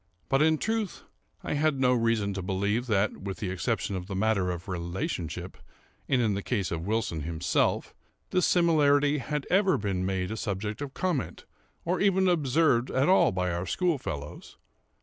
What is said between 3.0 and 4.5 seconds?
(with the exception of the matter